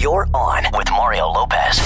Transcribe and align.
You're 0.00 0.26
on 0.32 0.64
with 0.72 0.90
Mario 0.90 1.26
Lopez. 1.28 1.76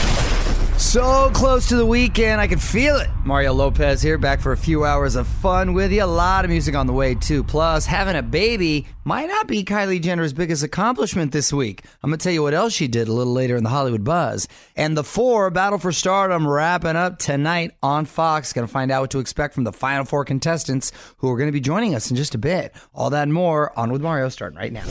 So 0.81 1.33
close 1.35 1.69
to 1.71 1.77
the 1.77 1.85
weekend, 1.85 2.41
I 2.41 2.47
can 2.47 2.61
feel 2.61 2.95
it. 2.99 3.09
Mario 3.25 3.53
Lopez 3.53 4.03
here, 4.03 4.19
back 4.19 4.41
for 4.41 4.53
a 4.53 4.57
few 4.57 4.85
hours 4.85 5.17
of 5.17 5.27
fun 5.27 5.75
with 5.75 5.91
you. 5.91 6.05
A 6.05 6.07
lot 6.07 6.45
of 6.45 6.51
music 6.53 6.77
on 6.77 6.87
the 6.87 6.93
way, 6.93 7.17
too. 7.17 7.43
Plus, 7.43 7.87
having 7.87 8.15
a 8.15 8.23
baby 8.23 8.87
might 9.03 9.27
not 9.27 9.49
be 9.49 9.65
Kylie 9.65 10.01
Jenner's 10.01 10.33
biggest 10.33 10.63
accomplishment 10.63 11.33
this 11.33 11.53
week. 11.53 11.83
I'm 12.05 12.11
going 12.11 12.21
to 12.21 12.23
tell 12.23 12.33
you 12.33 12.45
what 12.45 12.55
else 12.55 12.73
she 12.73 12.87
did 12.87 13.09
a 13.09 13.13
little 13.13 13.33
later 13.33 13.57
in 13.57 13.65
the 13.65 13.71
Hollywood 13.71 14.05
Buzz. 14.05 14.47
And 14.77 14.97
the 14.97 15.03
four 15.03 15.51
Battle 15.51 15.81
for 15.81 15.91
Stardom 15.91 16.47
wrapping 16.47 16.95
up 16.95 17.19
tonight 17.19 17.73
on 17.83 18.05
Fox. 18.05 18.53
Going 18.53 18.65
to 18.65 18.73
find 18.73 18.93
out 18.93 19.01
what 19.01 19.11
to 19.11 19.19
expect 19.19 19.55
from 19.55 19.65
the 19.65 19.73
final 19.73 20.05
four 20.05 20.25
contestants 20.25 20.93
who 21.17 21.29
are 21.33 21.37
going 21.37 21.49
to 21.49 21.53
be 21.53 21.61
joining 21.61 21.97
us 21.97 22.11
in 22.11 22.17
just 22.17 22.37
a 22.37 22.39
bit. 22.39 22.73
All 22.95 23.11
that 23.11 23.25
and 23.25 23.35
more 23.35 23.77
on 23.77 23.91
with 23.91 24.03
Mario 24.03 24.29
starting 24.29 24.57
right 24.57 24.73
now. 24.73 24.85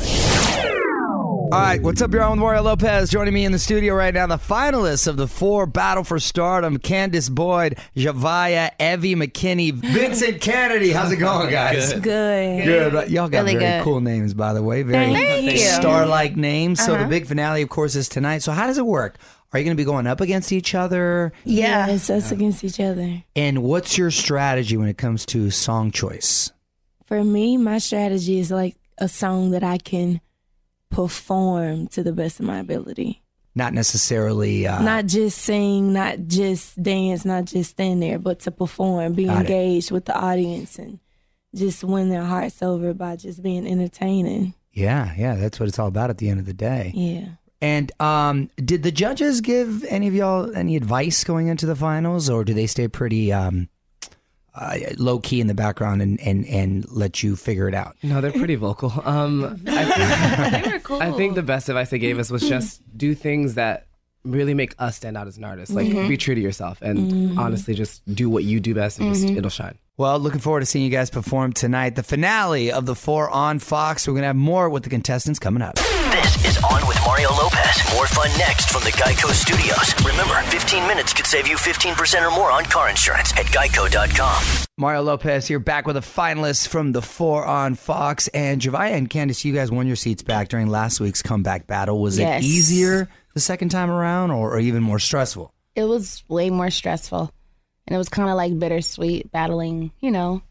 All 1.53 1.59
right, 1.59 1.79
what's 1.83 2.01
up? 2.01 2.11
You're 2.11 2.23
on 2.23 2.31
with 2.31 2.39
Mario 2.39 2.63
Lopez. 2.63 3.11
Joining 3.11 3.31
me 3.31 3.45
in 3.45 3.51
the 3.51 3.59
studio 3.59 3.93
right 3.93 4.11
now, 4.11 4.25
the 4.25 4.37
finalists 4.37 5.05
of 5.07 5.17
the 5.17 5.27
four 5.27 5.67
Battle 5.67 6.03
for 6.03 6.19
Stardom: 6.19 6.79
Candice 6.79 7.29
Boyd, 7.29 7.77
Zhavia, 7.95 8.71
Evvie 8.79 9.15
McKinney, 9.15 9.71
Vincent 9.71 10.41
Kennedy. 10.41 10.89
How's 10.91 11.11
it 11.11 11.17
going, 11.17 11.51
guys? 11.51 11.93
Good. 11.93 12.01
Good. 12.65 13.11
Y'all 13.11 13.29
got 13.29 13.41
Really 13.45 13.55
very 13.57 13.77
good. 13.77 13.83
cool 13.83 14.01
names, 14.01 14.33
by 14.33 14.53
the 14.53 14.63
way. 14.63 14.81
Very 14.81 15.13
Thank 15.13 15.51
you. 15.51 15.57
star-like 15.59 16.35
names. 16.35 16.79
So 16.83 16.93
the 16.93 17.01
Uh-huh. 17.01 17.09
big 17.09 17.27
finale, 17.27 17.61
of 17.61 17.69
course, 17.69 17.93
is 17.95 18.09
tonight. 18.09 18.39
So 18.41 18.51
how 18.51 18.65
does 18.65 18.79
it 18.79 18.85
work? 18.87 19.17
Are 19.51 19.59
you 19.59 19.63
going 19.65 19.77
to 19.77 19.79
be 19.81 19.85
going 19.85 20.07
up 20.07 20.21
against 20.21 20.51
each 20.51 20.73
other? 20.73 21.33
Yeah, 21.43 21.85
it's 21.89 22.09
us 22.09 22.31
against 22.31 22.63
each 22.63 22.79
other. 22.79 23.21
And 23.35 23.61
what's 23.61 23.95
your 23.95 24.09
strategy 24.09 24.75
when 24.75 24.87
it 24.87 24.97
comes 24.97 25.23
to 25.27 25.51
song 25.51 25.91
choice? 25.91 26.51
For 27.05 27.23
me, 27.23 27.57
my 27.57 27.77
strategy 27.77 28.39
is 28.39 28.49
like 28.49 28.75
a 28.97 29.07
song 29.07 29.51
that 29.51 29.63
I 29.63 29.77
can 29.77 30.19
perform 30.93 31.87
to 31.87 32.03
the 32.03 32.13
best 32.13 32.39
of 32.39 32.45
my 32.45 32.59
ability. 32.59 33.21
Not 33.55 33.73
necessarily. 33.73 34.65
Uh, 34.65 34.81
not 34.81 35.05
just 35.05 35.37
sing, 35.39 35.93
not 35.93 36.25
just 36.27 36.81
dance, 36.81 37.23
not 37.25 37.45
just 37.45 37.71
stand 37.71 38.01
there, 38.01 38.17
but 38.17 38.39
to 38.41 38.51
perform, 38.51 39.13
be 39.13 39.25
Got 39.25 39.37
it. 39.37 39.39
engaged 39.41 39.91
with 39.91 40.05
the 40.05 40.15
audience 40.17 40.79
and 40.79 40.99
just 41.53 41.83
win 41.83 42.09
their 42.09 42.23
hearts 42.23 42.63
over 42.63 42.93
by 42.95 43.15
just 43.15 43.43
being 43.43 43.67
entertaining. 43.67 44.55
yeah, 44.71 45.13
yeah. 45.15 45.35
That's 45.35 45.59
what 45.59 45.69
it's 45.69 45.77
all 45.77 45.87
about 45.87 46.09
at 46.09 46.17
the 46.17 46.29
end 46.29 46.39
of 46.39 46.47
the 46.47 46.53
day. 46.53 46.91
Yeah. 46.95 47.25
And 47.61 47.91
um, 48.01 48.49
did 48.57 48.81
the 48.83 48.91
judges 48.91 49.39
give 49.39 49.83
any 49.85 50.07
of 50.07 50.15
y'all 50.15 50.53
any 50.55 50.75
advice 50.75 51.23
going 51.23 51.47
into 51.47 51.65
the 51.67 51.75
finals, 51.75 52.29
or 52.29 52.43
do 52.43 52.53
they 52.55 52.65
stay 52.67 52.87
pretty 52.87 53.31
um, 53.31 53.69
uh, 54.55 54.77
low 54.97 55.19
key 55.19 55.41
in 55.41 55.47
the 55.47 55.53
background 55.53 56.01
and, 56.01 56.19
and, 56.21 56.45
and 56.47 56.89
let 56.91 57.23
you 57.23 57.35
figure 57.35 57.67
it 57.67 57.73
out? 57.73 57.95
No, 58.03 58.21
they're 58.21 58.31
pretty 58.31 58.55
vocal. 58.55 58.91
Um, 59.03 59.61
I, 59.67 60.59
they 60.63 60.71
were 60.71 60.79
cool. 60.79 61.01
I 61.01 61.11
think 61.11 61.35
the 61.35 61.41
best 61.43 61.69
advice 61.69 61.89
they 61.89 61.99
gave 61.99 62.19
us 62.19 62.29
was 62.29 62.47
just 62.47 62.81
do 62.97 63.15
things 63.15 63.55
that 63.55 63.87
really 64.23 64.53
make 64.53 64.73
us 64.79 64.95
stand 64.95 65.17
out 65.17 65.27
as 65.27 65.37
an 65.37 65.43
artist. 65.43 65.71
Like 65.73 65.87
Mhm. 65.87 66.07
be 66.07 66.15
true 66.17 66.33
to 66.35 66.39
yourself, 66.39 66.81
and 66.81 67.11
Mhm. 67.11 67.37
honestly, 67.37 67.73
just 67.73 68.01
do 68.15 68.29
what 68.29 68.43
you 68.45 68.59
do 68.61 68.73
best, 68.73 68.99
and 68.99 69.13
just 69.13 69.25
Mhm. 69.25 69.37
it'll 69.37 69.49
shine. 69.49 69.77
Well, 69.97 70.17
looking 70.17 70.39
forward 70.39 70.61
to 70.61 70.65
seeing 70.65 70.85
you 70.85 70.89
guys 70.91 71.09
perform 71.09 71.51
tonight. 71.53 71.95
The 71.95 72.03
finale 72.03 72.71
of 72.71 72.85
the 72.85 72.95
four 72.95 73.29
on 73.29 73.59
Fox. 73.59 74.07
We're 74.07 74.13
gonna 74.13 74.27
have 74.27 74.35
more 74.37 74.69
with 74.69 74.83
the 74.83 74.89
contestants 74.89 75.39
coming 75.39 75.61
up. 75.61 75.77
This 76.33 76.57
is 76.57 76.63
On 76.63 76.88
with 76.88 76.97
Mario 77.05 77.29
Lopez. 77.31 77.81
More 77.94 78.07
fun 78.07 78.29
next 78.39 78.69
from 78.69 78.81
the 78.83 78.91
Geico 78.91 79.29
Studios. 79.31 79.94
Remember, 80.05 80.33
15 80.49 80.88
minutes 80.88 81.13
could 81.13 81.27
save 81.27 81.47
you 81.47 81.55
15% 81.57 82.21
or 82.27 82.31
more 82.31 82.49
on 82.51 82.63
car 82.66 82.89
insurance 82.89 83.31
at 83.33 83.45
geico.com. 83.47 84.44
Mario 84.77 85.01
Lopez 85.03 85.47
here, 85.47 85.59
back 85.59 85.85
with 85.85 85.95
a 85.97 86.01
finalist 86.01 86.69
from 86.69 86.91
the 86.91 87.01
four 87.01 87.45
on 87.45 87.75
Fox. 87.75 88.27
And 88.29 88.61
Zhavia 88.61 88.91
and 88.94 89.09
Candice, 89.09 89.45
you 89.45 89.53
guys 89.53 89.71
won 89.71 89.85
your 89.88 89.95
seats 89.95 90.23
back 90.23 90.47
during 90.49 90.67
last 90.67 90.99
week's 90.99 91.21
comeback 91.21 91.67
battle. 91.67 91.99
Was 92.01 92.17
Yes. 92.17 92.41
it 92.41 92.45
easier 92.45 93.09
the 93.35 93.39
second 93.39 93.69
time 93.69 93.91
around, 93.91 94.31
or, 94.31 94.53
or 94.55 94.59
even 94.59 94.81
more 94.81 95.00
stressful? 95.00 95.53
It 95.75 95.83
was 95.83 96.23
way 96.27 96.50
more 96.50 96.69
stressful. 96.71 97.31
And 97.88 97.94
it 97.95 97.97
was 97.97 98.09
kind 98.09 98.29
of 98.29 98.35
like 98.35 98.57
bittersweet 98.57 99.31
battling, 99.31 99.91
you 100.00 100.09
know, 100.11 100.41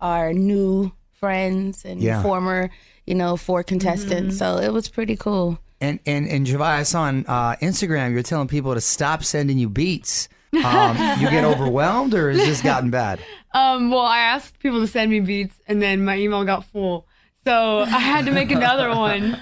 our 0.00 0.32
new 0.32 0.92
friends 1.14 1.84
and 1.84 2.00
Yeah. 2.00 2.22
former, 2.22 2.70
you 3.06 3.14
know, 3.14 3.36
four 3.36 3.62
contestants. 3.62 4.38
So 4.38 4.58
it 4.58 4.72
was 4.72 4.88
pretty 4.88 5.16
cool. 5.16 5.58
And 5.80 5.98
and 6.06 6.26
and 6.28 6.46
Zhavia, 6.46 6.60
I 6.62 6.82
saw 6.84 7.02
on 7.02 7.24
uh, 7.26 7.56
Instagram 7.56 8.12
you're 8.12 8.22
telling 8.22 8.48
people 8.48 8.74
to 8.74 8.80
stop 8.80 9.22
sending 9.24 9.58
you 9.58 9.68
beats. 9.68 10.28
Um, 10.52 10.96
you 11.20 11.28
get 11.30 11.44
overwhelmed, 11.44 12.14
or 12.14 12.30
has 12.30 12.38
this 12.40 12.62
gotten 12.62 12.90
bad? 12.90 13.18
Um, 13.52 13.90
well, 13.90 14.00
I 14.06 14.18
asked 14.18 14.58
people 14.60 14.80
to 14.80 14.86
send 14.86 15.10
me 15.10 15.20
beats, 15.20 15.56
and 15.66 15.82
then 15.82 16.04
my 16.04 16.16
email 16.16 16.44
got 16.44 16.64
full, 16.66 17.06
so 17.44 17.80
I 17.80 17.98
had 17.98 18.26
to 18.26 18.30
make 18.32 18.50
another 18.52 18.88
one. 18.96 19.36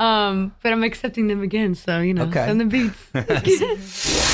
Um, 0.00 0.54
but 0.62 0.72
I'm 0.72 0.82
accepting 0.82 1.28
them 1.28 1.42
again, 1.42 1.74
so 1.74 2.00
you 2.00 2.14
know, 2.14 2.24
Okay. 2.24 2.46
send 2.46 2.60
the 2.60 2.64
beats. 2.64 3.10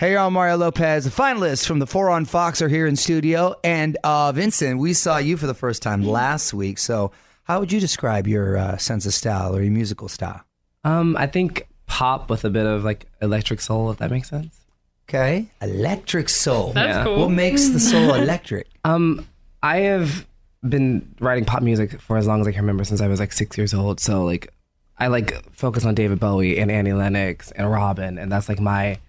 Hey, 0.00 0.14
y'all, 0.14 0.30
Mario 0.30 0.56
Lopez, 0.56 1.04
the 1.04 1.10
finalists 1.10 1.66
from 1.66 1.78
the 1.78 1.86
Four 1.86 2.08
on 2.08 2.24
Fox 2.24 2.62
are 2.62 2.68
here 2.70 2.86
in 2.86 2.96
studio, 2.96 3.54
and 3.62 3.98
uh, 4.02 4.32
Vincent, 4.32 4.78
we 4.78 4.94
saw 4.94 5.18
you 5.18 5.36
for 5.36 5.46
the 5.46 5.52
first 5.52 5.82
time 5.82 6.02
last 6.02 6.54
week. 6.54 6.78
So, 6.78 7.12
how 7.50 7.58
would 7.58 7.72
you 7.72 7.80
describe 7.80 8.28
your 8.28 8.56
uh, 8.56 8.76
sense 8.76 9.06
of 9.06 9.12
style 9.12 9.56
or 9.56 9.60
your 9.60 9.72
musical 9.72 10.08
style? 10.08 10.40
Um, 10.84 11.16
I 11.16 11.26
think 11.26 11.66
pop 11.86 12.30
with 12.30 12.44
a 12.44 12.50
bit 12.50 12.64
of 12.64 12.84
like 12.84 13.06
electric 13.20 13.60
soul, 13.60 13.90
if 13.90 13.98
that 13.98 14.08
makes 14.08 14.30
sense. 14.30 14.60
Okay, 15.08 15.50
electric 15.60 16.28
soul. 16.28 16.72
That's 16.74 17.04
cool. 17.04 17.18
What 17.18 17.30
makes 17.30 17.70
the 17.70 17.80
soul 17.80 18.14
electric? 18.14 18.68
Um, 18.84 19.26
I 19.64 19.78
have 19.78 20.28
been 20.62 21.12
writing 21.18 21.44
pop 21.44 21.60
music 21.60 22.00
for 22.00 22.16
as 22.16 22.28
long 22.28 22.40
as 22.40 22.46
I 22.46 22.52
can 22.52 22.60
remember 22.60 22.84
since 22.84 23.00
I 23.00 23.08
was 23.08 23.18
like 23.18 23.32
six 23.32 23.58
years 23.58 23.74
old. 23.74 23.98
So 23.98 24.24
like 24.24 24.54
I 24.96 25.08
like 25.08 25.44
focus 25.52 25.84
on 25.84 25.96
David 25.96 26.20
Bowie 26.20 26.56
and 26.60 26.70
Annie 26.70 26.92
Lennox 26.92 27.50
and 27.50 27.68
Robyn, 27.68 28.16
and 28.16 28.30
that's 28.30 28.48
like 28.48 28.60
my 28.60 29.00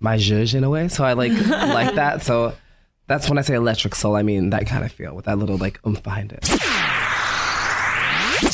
my 0.00 0.16
zhuzh 0.16 0.54
in 0.54 0.64
a 0.64 0.70
way. 0.70 0.88
So 0.88 1.04
I 1.04 1.12
like 1.12 1.32
like 1.50 1.96
that. 1.96 2.22
So 2.22 2.54
that's 3.08 3.28
when 3.28 3.36
I 3.36 3.42
say 3.42 3.56
electric 3.56 3.94
soul. 3.94 4.16
I 4.16 4.22
mean 4.22 4.48
that 4.50 4.66
kind 4.66 4.86
of 4.86 4.90
feel 4.90 5.14
with 5.14 5.26
that 5.26 5.36
little 5.36 5.58
like 5.58 5.80
um 5.84 5.98
behind 6.02 6.32
it. 6.32 6.48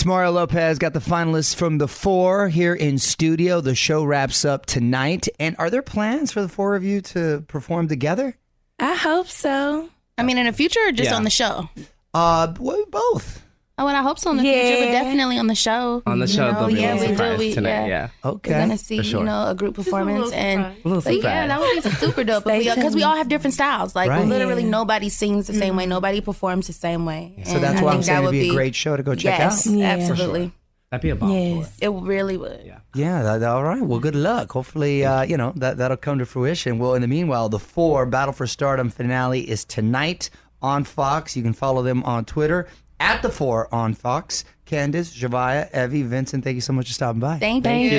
Mario 0.04 0.30
Lopez 0.32 0.78
got 0.78 0.92
the 0.92 1.00
finalists 1.00 1.54
from 1.54 1.78
the 1.78 1.88
four 1.88 2.48
here 2.48 2.74
in 2.74 2.98
studio. 2.98 3.60
The 3.60 3.74
show 3.74 4.04
wraps 4.04 4.44
up 4.44 4.66
tonight. 4.66 5.28
And 5.40 5.56
are 5.58 5.70
there 5.70 5.82
plans 5.82 6.32
for 6.32 6.42
the 6.42 6.48
four 6.48 6.76
of 6.76 6.84
you 6.84 7.00
to 7.02 7.44
perform 7.48 7.88
together? 7.88 8.36
I 8.78 8.94
hope 8.94 9.26
so. 9.28 9.88
I 10.18 10.22
mean, 10.22 10.38
in 10.38 10.46
the 10.46 10.52
future 10.52 10.80
or 10.86 10.92
just 10.92 11.10
Yeah. 11.10 11.16
on 11.16 11.24
the 11.24 11.30
show? 11.30 11.68
Uh, 12.14 12.52
well, 12.58 12.84
both. 12.90 13.42
Oh, 13.78 13.86
and 13.88 13.96
I 13.96 14.00
hope 14.00 14.18
so 14.18 14.30
in 14.30 14.38
the 14.38 14.42
future, 14.42 14.86
but 14.86 14.92
definitely 14.92 15.38
on 15.38 15.48
the 15.48 15.54
show. 15.54 16.02
On 16.06 16.18
the 16.18 16.26
You 16.26 16.32
show, 16.32 16.46
know, 16.46 16.52
there'll 16.52 16.68
be 16.68 16.80
yeah, 16.80 16.94
a 16.94 17.10
we 17.10 17.14
do. 17.14 17.36
We, 17.36 17.52
tonight. 17.52 17.86
Yeah. 17.86 17.86
yeah. 17.86 18.30
okay. 18.30 18.52
We're 18.52 18.60
gonna 18.60 18.78
see, 18.78 19.02
sure. 19.02 19.20
you 19.20 19.26
know, 19.26 19.50
a 19.50 19.54
group 19.54 19.74
performance, 19.74 20.32
and 20.32 20.62
surprise. 20.62 20.80
A 20.82 20.88
little 20.88 21.02
but 21.02 21.22
yeah, 21.22 21.46
that 21.46 21.60
would 21.60 21.82
be 21.84 21.90
super 21.90 22.24
dope. 22.24 22.44
Because 22.44 22.94
we 22.94 23.00
tuned. 23.00 23.04
all 23.04 23.16
have 23.16 23.28
different 23.28 23.52
styles. 23.52 23.94
Like 23.94 24.08
Right. 24.08 24.26
literally, 24.26 24.62
Yeah. 24.62 24.70
nobody 24.70 25.10
sings 25.10 25.46
the 25.46 25.52
same 25.52 25.76
way. 25.76 25.84
Nobody 25.84 26.22
performs 26.22 26.68
the 26.68 26.72
same 26.72 27.04
way. 27.04 27.34
So 27.44 27.58
that's 27.58 27.80
I 27.80 27.84
why 27.84 27.92
I'm 27.92 28.02
saying 28.02 28.22
that 28.24 28.28
it'd 28.28 28.40
be 28.40 28.48
a 28.48 28.54
great 28.54 28.74
show 28.74 28.96
to 28.96 29.02
go 29.02 29.14
check 29.14 29.38
yes, 29.38 29.66
out. 29.66 29.74
Yeah. 29.74 29.86
absolutely. 29.88 30.52
That'd 30.90 31.02
be 31.02 31.10
a 31.10 31.16
bomb. 31.16 31.32
Yes. 31.32 31.76
It 31.82 31.88
really 31.90 32.38
would. 32.38 32.62
Yeah. 32.64 32.78
Yeah, 32.94 33.22
that, 33.22 33.42
all 33.42 33.64
right. 33.64 33.82
Well, 33.82 33.98
good 33.98 34.14
luck. 34.14 34.52
Hopefully, 34.52 35.04
uh, 35.04 35.22
you 35.22 35.36
know, 35.36 35.52
that, 35.56 35.76
that'll 35.76 35.98
come 35.98 36.18
to 36.20 36.24
fruition. 36.24 36.78
Well, 36.78 36.94
in 36.94 37.02
the 37.02 37.08
meanwhile, 37.08 37.50
the 37.50 37.58
four 37.58 38.06
Battle 38.06 38.32
for 38.32 38.46
Stardom 38.46 38.88
finale 38.88 39.40
is 39.50 39.66
tonight 39.66 40.30
on 40.62 40.84
Fox. 40.84 41.36
You 41.36 41.42
can 41.42 41.52
follow 41.52 41.82
them 41.82 42.02
on 42.04 42.24
Twitter 42.24 42.68
at 43.00 43.22
the 43.22 43.30
four 43.30 43.72
on 43.74 43.94
Fox. 43.94 44.44
Candice, 44.66 45.16
Zhavia, 45.16 45.70
Evvie, 45.70 46.04
Vincent, 46.04 46.42
thank 46.42 46.56
you 46.56 46.60
so 46.60 46.72
much 46.72 46.88
for 46.88 46.94
stopping 46.94 47.20
by. 47.20 47.38
Thank, 47.38 47.62
Thank 47.62 47.92
you. 47.92 47.98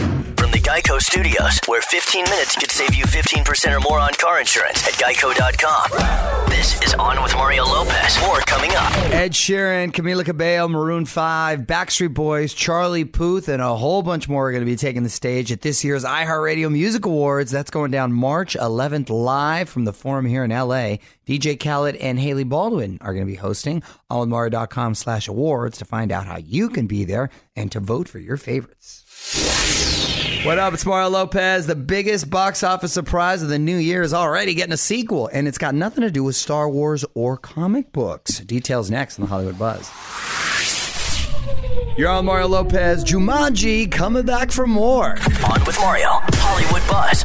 you. 0.00 0.05
Geico 0.76 1.00
Studios, 1.00 1.58
where 1.68 1.80
15 1.80 2.24
minutes 2.24 2.54
could 2.54 2.70
save 2.70 2.94
you 2.94 3.06
15% 3.06 3.74
or 3.74 3.80
more 3.80 3.98
on 3.98 4.12
car 4.12 4.40
insurance 4.40 4.86
at 4.86 4.92
geico.com. 4.92 6.50
This 6.50 6.78
is 6.82 6.92
On 6.92 7.22
with 7.22 7.32
Mario 7.32 7.64
Lopez. 7.64 8.20
More 8.20 8.40
coming 8.40 8.70
up. 8.72 8.92
Ed 9.10 9.32
Sheeran, 9.32 9.90
Camila 9.90 10.22
Cabello, 10.22 10.68
Maroon 10.68 11.06
5, 11.06 11.60
Backstreet 11.60 12.12
Boys, 12.12 12.52
Charlie 12.52 13.06
Puth, 13.06 13.48
and 13.48 13.62
a 13.62 13.74
whole 13.74 14.02
bunch 14.02 14.28
more 14.28 14.48
are 14.48 14.52
going 14.52 14.60
to 14.60 14.70
be 14.70 14.76
taking 14.76 15.02
the 15.02 15.08
stage 15.08 15.50
at 15.50 15.62
this 15.62 15.82
year's 15.82 16.04
iHeartRadio 16.04 16.70
Music 16.70 17.06
Awards. 17.06 17.50
That's 17.50 17.70
going 17.70 17.90
down 17.90 18.12
March 18.12 18.54
11th 18.54 19.08
live 19.08 19.70
from 19.70 19.86
the 19.86 19.94
Forum 19.94 20.26
here 20.26 20.44
in 20.44 20.50
LA. 20.50 20.98
DJ 21.26 21.58
Khaled 21.58 21.96
and 21.96 22.20
Hailey 22.20 22.44
Baldwin 22.44 22.98
are 23.00 23.14
going 23.14 23.24
to 23.26 23.32
be 23.32 23.38
hosting 23.38 23.82
onwithmario.com 24.10 24.94
slash 24.94 25.26
awards 25.26 25.78
to 25.78 25.86
find 25.86 26.12
out 26.12 26.26
how 26.26 26.36
you 26.36 26.68
can 26.68 26.86
be 26.86 27.06
there 27.06 27.30
and 27.56 27.72
to 27.72 27.80
vote 27.80 28.10
for 28.10 28.18
your 28.18 28.36
favorites. 28.36 30.15
What 30.46 30.60
up? 30.60 30.74
It's 30.74 30.86
Mario 30.86 31.08
Lopez. 31.08 31.66
The 31.66 31.74
biggest 31.74 32.30
box 32.30 32.62
office 32.62 32.92
surprise 32.92 33.42
of 33.42 33.48
the 33.48 33.58
new 33.58 33.76
year 33.76 34.02
is 34.02 34.14
already 34.14 34.54
getting 34.54 34.72
a 34.72 34.76
sequel, 34.76 35.28
and 35.32 35.48
it's 35.48 35.58
got 35.58 35.74
nothing 35.74 36.02
to 36.02 36.10
do 36.12 36.22
with 36.22 36.36
Star 36.36 36.70
Wars 36.70 37.04
or 37.14 37.36
comic 37.36 37.90
books. 37.90 38.38
Details 38.38 38.88
next 38.88 39.18
on 39.18 39.24
the 39.24 39.28
Hollywood 39.28 39.58
Buzz. 39.58 39.90
You're 41.98 42.10
on 42.10 42.26
Mario 42.26 42.46
Lopez. 42.46 43.02
Jumanji 43.02 43.90
coming 43.90 44.24
back 44.24 44.52
for 44.52 44.68
more. 44.68 45.18
On 45.50 45.64
with 45.64 45.76
Mario. 45.80 46.10
Hollywood 46.10 46.88
Buzz. 46.88 47.24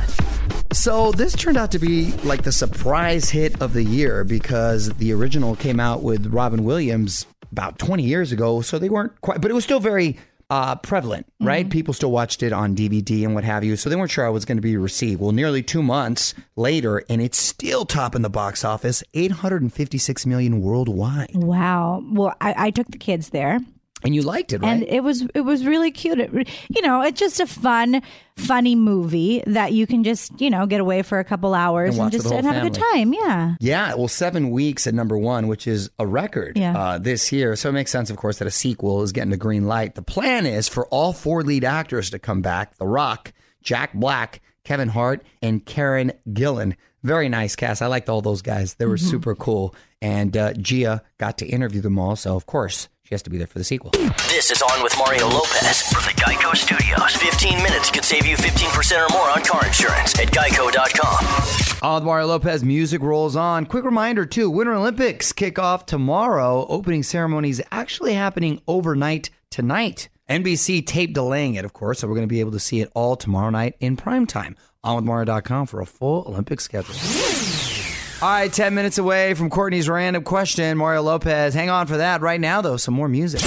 So 0.73 1.11
this 1.11 1.33
turned 1.33 1.57
out 1.57 1.69
to 1.73 1.79
be 1.79 2.13
like 2.23 2.41
the 2.41 2.51
surprise 2.51 3.29
hit 3.29 3.61
of 3.61 3.73
the 3.73 3.83
year 3.83 4.23
because 4.23 4.89
the 4.95 5.13
original 5.13 5.55
came 5.55 5.79
out 5.79 6.01
with 6.01 6.25
Robin 6.33 6.63
Williams 6.63 7.27
about 7.51 7.77
20 7.77 8.01
years 8.01 8.31
ago. 8.31 8.61
So 8.61 8.79
they 8.79 8.89
weren't 8.89 9.21
quite, 9.21 9.41
but 9.41 9.51
it 9.51 9.53
was 9.53 9.63
still 9.63 9.79
very 9.79 10.17
uh, 10.51 10.75
prevalent, 10.75 11.25
right? 11.39 11.69
People 11.69 11.93
still 11.93 12.11
watched 12.11 12.43
it 12.43 12.51
on 12.51 12.75
DVD 12.75 13.23
and 13.23 13.33
what 13.33 13.45
have 13.45 13.63
you. 13.63 13.77
So 13.77 13.89
they 13.89 13.95
weren't 13.95 14.11
sure 14.11 14.25
how 14.25 14.31
it 14.31 14.33
was 14.33 14.43
going 14.43 14.57
to 14.57 14.61
be 14.61 14.75
received. 14.75 15.21
Well, 15.21 15.31
nearly 15.31 15.63
two 15.63 15.81
months 15.81 16.33
later, 16.57 17.03
and 17.07 17.21
it's 17.21 17.37
still 17.37 17.85
top 17.85 18.15
in 18.15 18.21
the 18.21 18.29
box 18.29 18.65
office, 18.65 19.01
856 19.13 20.25
million 20.25 20.61
worldwide. 20.61 21.31
Wow. 21.33 22.03
Well, 22.11 22.35
I, 22.41 22.67
I 22.67 22.71
took 22.71 22.87
the 22.87 22.97
kids 22.97 23.29
there. 23.29 23.61
And 24.03 24.15
you 24.15 24.21
liked 24.23 24.51
it, 24.53 24.61
right? 24.61 24.69
And 24.71 24.83
it 24.83 25.03
was 25.03 25.25
it 25.35 25.41
was 25.41 25.65
really 25.65 25.91
cute. 25.91 26.19
It, 26.19 26.49
you 26.75 26.81
know, 26.81 27.01
it's 27.01 27.19
just 27.19 27.39
a 27.39 27.45
fun, 27.47 28.01
funny 28.35 28.75
movie 28.75 29.43
that 29.47 29.73
you 29.73 29.85
can 29.85 30.03
just 30.03 30.39
you 30.41 30.49
know 30.49 30.65
get 30.65 30.81
away 30.81 31.01
for 31.03 31.19
a 31.19 31.23
couple 31.23 31.53
hours 31.53 31.95
And 31.95 32.03
and, 32.03 32.11
just 32.11 32.31
and 32.31 32.45
have 32.45 32.57
a 32.65 32.69
good 32.69 32.79
time. 32.93 33.13
Yeah. 33.13 33.55
Yeah, 33.59 33.93
well, 33.95 34.07
seven 34.07 34.49
weeks 34.51 34.87
at 34.87 34.93
number 34.93 35.17
one, 35.17 35.47
which 35.47 35.67
is 35.67 35.89
a 35.99 36.07
record 36.07 36.57
Yeah. 36.57 36.77
uh, 36.77 36.97
this 36.97 37.31
year. 37.31 37.55
So 37.55 37.69
it 37.69 37.73
makes 37.73 37.91
sense, 37.91 38.09
of 38.09 38.17
course, 38.17 38.39
that 38.39 38.47
a 38.47 38.51
sequel 38.51 39.03
is 39.03 39.11
getting 39.11 39.29
the 39.31 39.37
green 39.37 39.65
light. 39.67 39.95
The 39.95 40.01
plan 40.01 40.45
is 40.45 40.67
for 40.67 40.87
all 40.87 41.13
four 41.13 41.43
lead 41.43 41.63
actors 41.63 42.09
to 42.11 42.19
come 42.19 42.41
back 42.41 42.75
The 42.77 42.87
Rock, 42.87 43.33
Jack 43.61 43.93
Black, 43.93 44.41
Kevin 44.63 44.89
Hart, 44.89 45.23
and 45.41 45.63
Karen 45.65 46.11
Gillan. 46.29 46.75
Very 47.03 47.29
nice 47.29 47.55
cast. 47.55 47.81
I 47.81 47.87
liked 47.87 48.09
all 48.09 48.21
those 48.21 48.41
guys. 48.43 48.75
They 48.75 48.85
were 48.85 48.97
super 48.97 49.33
cool. 49.35 49.73
And 50.03 50.35
uh, 50.37 50.53
Gia 50.53 51.01
got 51.17 51.39
to 51.39 51.47
interview 51.47 51.81
them 51.81 51.97
all. 51.97 52.15
So, 52.15 52.35
of 52.35 52.45
course, 52.45 52.89
she 53.11 53.15
has 53.15 53.21
to 53.23 53.29
be 53.29 53.37
there 53.37 53.45
for 53.47 53.59
the 53.59 53.65
sequel. 53.65 53.91
This 54.29 54.51
is 54.51 54.61
On 54.61 54.81
with 54.81 54.97
Mario 54.97 55.27
Lopez 55.27 55.81
from 55.81 56.01
the 56.03 56.13
Geico 56.15 56.55
Studios. 56.55 57.13
15 57.17 57.61
minutes 57.61 57.91
could 57.91 58.05
save 58.05 58.25
you 58.25 58.37
15% 58.37 59.05
or 59.05 59.11
more 59.11 59.29
on 59.29 59.43
car 59.43 59.65
insurance 59.65 60.17
at 60.17 60.29
geico.com. 60.31 61.83
On 61.83 61.95
with 61.95 62.05
Mario 62.05 62.27
Lopez, 62.27 62.63
music 62.63 63.01
rolls 63.01 63.35
on. 63.35 63.65
Quick 63.65 63.83
reminder, 63.83 64.25
too 64.25 64.49
Winter 64.49 64.73
Olympics 64.73 65.33
kick 65.33 65.59
off 65.59 65.85
tomorrow. 65.85 66.65
Opening 66.69 67.03
ceremony 67.03 67.49
is 67.49 67.61
actually 67.69 68.13
happening 68.13 68.61
overnight 68.65 69.29
tonight. 69.49 70.07
NBC 70.29 70.87
tape 70.87 71.13
delaying 71.13 71.55
it, 71.55 71.65
of 71.65 71.73
course, 71.73 71.99
so 71.99 72.07
we're 72.07 72.15
going 72.15 72.27
to 72.29 72.33
be 72.33 72.39
able 72.39 72.53
to 72.53 72.59
see 72.61 72.79
it 72.79 72.89
all 72.95 73.17
tomorrow 73.17 73.49
night 73.49 73.75
in 73.81 73.97
prime 73.97 74.25
time. 74.25 74.55
OnWithMario.com 74.85 75.67
for 75.67 75.81
a 75.81 75.85
full 75.85 76.23
Olympic 76.29 76.61
schedule. 76.61 76.95
All 78.23 78.29
right, 78.29 78.53
10 78.53 78.75
minutes 78.75 78.99
away 78.99 79.33
from 79.33 79.49
Courtney's 79.49 79.89
random 79.89 80.23
question. 80.23 80.77
Mario 80.77 81.01
Lopez. 81.01 81.55
Hang 81.55 81.71
on 81.71 81.87
for 81.87 81.97
that. 81.97 82.21
Right 82.21 82.39
now, 82.39 82.61
though, 82.61 82.77
some 82.77 82.93
more 82.93 83.07
music. 83.07 83.41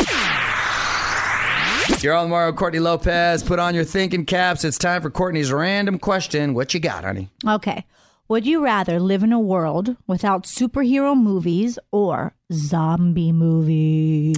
You're 2.02 2.14
on 2.14 2.28
Mario 2.28 2.52
Courtney 2.52 2.80
Lopez. 2.80 3.44
Put 3.44 3.60
on 3.60 3.76
your 3.76 3.84
thinking 3.84 4.26
caps. 4.26 4.64
It's 4.64 4.76
time 4.76 5.00
for 5.00 5.10
Courtney's 5.10 5.52
random 5.52 6.00
question. 6.00 6.54
What 6.54 6.74
you 6.74 6.80
got, 6.80 7.04
honey? 7.04 7.30
Okay. 7.46 7.84
Would 8.26 8.46
you 8.46 8.64
rather 8.64 8.98
live 8.98 9.22
in 9.22 9.32
a 9.32 9.38
world 9.38 9.96
without 10.08 10.42
superhero 10.42 11.16
movies 11.16 11.78
or 11.92 12.34
zombie 12.52 13.30
movies? 13.30 14.36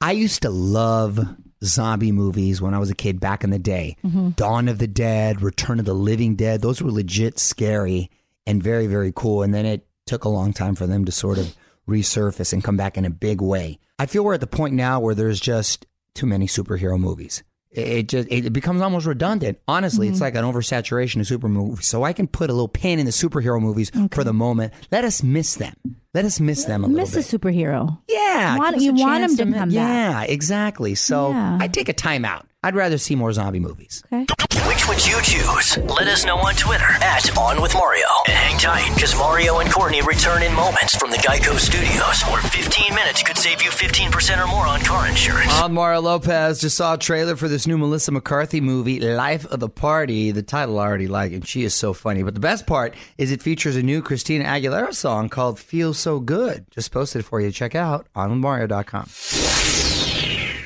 I 0.00 0.12
used 0.12 0.40
to 0.42 0.50
love 0.50 1.20
zombie 1.62 2.12
movies 2.12 2.62
when 2.62 2.72
I 2.72 2.78
was 2.78 2.88
a 2.90 2.94
kid 2.94 3.20
back 3.20 3.44
in 3.44 3.50
the 3.50 3.58
day. 3.58 3.96
Mm-hmm. 4.02 4.30
Dawn 4.30 4.68
of 4.68 4.78
the 4.78 4.86
Dead, 4.86 5.42
Return 5.42 5.78
of 5.78 5.84
the 5.84 5.92
Living 5.92 6.36
Dead, 6.36 6.62
those 6.62 6.80
were 6.80 6.90
legit 6.90 7.38
scary 7.38 8.08
and 8.46 8.62
very, 8.62 8.86
very 8.86 9.12
cool. 9.14 9.42
And 9.42 9.52
then 9.52 9.66
it 9.66 9.86
took 10.06 10.24
a 10.24 10.28
long 10.28 10.52
time 10.52 10.74
for 10.74 10.86
them 10.86 11.04
to 11.04 11.12
sort 11.12 11.38
of 11.38 11.54
resurface 11.88 12.52
and 12.52 12.62
come 12.62 12.76
back 12.76 12.96
in 12.96 13.04
a 13.04 13.10
big 13.10 13.40
way. 13.40 13.78
I 13.98 14.06
feel 14.06 14.24
we're 14.24 14.34
at 14.34 14.40
the 14.40 14.46
point 14.46 14.74
now 14.74 15.00
where 15.00 15.14
there's 15.14 15.40
just 15.40 15.86
too 16.14 16.26
many 16.26 16.46
superhero 16.46 16.98
movies. 16.98 17.42
It 17.70 18.08
just 18.08 18.28
it 18.30 18.52
becomes 18.54 18.80
almost 18.80 19.04
redundant. 19.04 19.58
Honestly, 19.68 20.08
it's 20.08 20.16
mm-hmm. 20.16 20.22
like 20.24 20.34
an 20.34 20.44
oversaturation 20.44 21.20
of 21.20 21.26
super 21.26 21.48
movies. 21.48 21.86
So 21.86 22.04
I 22.04 22.14
can 22.14 22.26
put 22.26 22.48
a 22.48 22.52
little 22.54 22.68
pin 22.68 22.98
in 22.98 23.04
the 23.04 23.12
superhero 23.12 23.60
movies 23.60 23.90
for 24.12 24.24
the 24.24 24.32
moment. 24.32 24.72
Let 24.90 25.04
us 25.04 25.22
miss 25.22 25.56
them. 25.56 25.74
Let 26.14 26.24
us 26.24 26.40
miss 26.40 26.64
them 26.64 26.84
a 26.84 26.86
little 26.86 27.02
Miss 27.02 27.14
a 27.32 27.38
superhero. 27.38 27.98
Yeah, 28.08 28.56
Want- 28.56 28.80
you 28.80 28.94
want 28.94 29.24
him 29.24 29.36
to 29.36 29.44
mi- 29.44 29.58
come 29.58 29.68
back. 29.68 29.74
Yeah, 29.74 30.22
exactly. 30.22 30.94
So 30.94 31.32
Yeah. 31.32 31.58
I'd 31.60 31.74
take 31.74 31.90
a 31.90 31.94
timeout. 31.94 32.44
I'd 32.62 32.74
rather 32.74 32.96
see 32.96 33.14
more 33.14 33.32
zombie 33.34 33.60
movies. 33.60 34.02
Okay. 34.10 34.24
Which 34.76 34.88
would 34.88 35.06
you 35.06 35.22
choose? 35.22 35.78
Let 35.78 36.06
us 36.06 36.26
know 36.26 36.36
on 36.36 36.54
Twitter 36.54 36.84
at 36.84 37.34
On 37.38 37.62
with 37.62 37.72
Mario. 37.72 38.04
And 38.26 38.36
hang 38.36 38.58
tight, 38.58 38.94
because 38.94 39.16
Mario 39.16 39.60
and 39.60 39.72
Courtney 39.72 40.02
return 40.02 40.42
in 40.42 40.54
moments 40.54 40.94
from 40.94 41.10
the 41.10 41.16
Geico 41.16 41.58
Studios, 41.58 42.20
where 42.24 42.42
15 42.42 42.94
minutes 42.94 43.22
could 43.22 43.38
save 43.38 43.62
you 43.62 43.70
15% 43.70 44.36
or 44.38 44.46
more 44.46 44.66
on 44.66 44.80
car 44.80 45.08
insurance. 45.08 45.50
I'm 45.50 45.72
Mario 45.72 46.02
Lopez. 46.02 46.60
Just 46.60 46.76
saw 46.76 46.92
a 46.92 46.98
trailer 46.98 47.36
for 47.36 47.48
this 47.48 47.66
new 47.66 47.78
Melissa 47.78 48.12
McCarthy 48.12 48.60
movie, 48.60 49.00
Life 49.00 49.46
of 49.46 49.60
the 49.60 49.70
Party. 49.70 50.30
The 50.30 50.42
title 50.42 50.78
I 50.78 50.84
already 50.84 51.08
like, 51.08 51.32
and 51.32 51.48
she 51.48 51.64
is 51.64 51.72
so 51.72 51.94
funny. 51.94 52.22
But 52.22 52.34
the 52.34 52.40
best 52.40 52.66
part 52.66 52.94
is 53.16 53.32
it 53.32 53.40
features 53.40 53.76
a 53.76 53.82
new 53.82 54.02
Christina 54.02 54.44
Aguilera 54.44 54.92
song 54.94 55.30
called 55.30 55.58
Feel 55.58 55.94
So 55.94 56.20
Good. 56.20 56.66
Just 56.70 56.92
posted 56.92 57.24
for 57.24 57.40
you 57.40 57.46
to 57.46 57.52
check 57.52 57.74
out 57.74 58.08
on 58.14 58.38
Mario.com. 58.40 59.08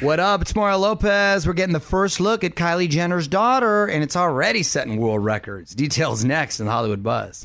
What 0.01 0.19
up? 0.19 0.41
It's 0.41 0.57
Mario 0.57 0.79
Lopez. 0.79 1.47
We're 1.47 1.53
getting 1.53 1.75
the 1.75 1.79
first 1.79 2.21
look 2.21 2.43
at 2.43 2.55
Kylie 2.55 2.89
Jenner's 2.89 3.29
daughter, 3.29 3.85
and 3.85 4.03
it's 4.03 4.17
already 4.17 4.63
setting 4.63 4.99
world 4.99 5.23
records. 5.23 5.75
Details 5.75 6.25
next 6.25 6.59
in 6.59 6.67
Hollywood 6.67 7.03
Buzz. 7.03 7.45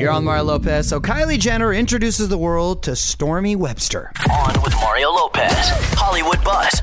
You're 0.00 0.10
on 0.10 0.24
Mario 0.24 0.44
Lopez. 0.44 0.88
So 0.88 0.98
Kylie 0.98 1.38
Jenner 1.38 1.74
introduces 1.74 2.30
the 2.30 2.38
world 2.38 2.82
to 2.84 2.92
Stormi 2.92 3.56
Webster. 3.56 4.10
On 4.30 4.62
with 4.62 4.72
Mario 4.76 5.10
Lopez. 5.10 5.68
Hollywood 5.98 6.42
Buzz. 6.42 6.80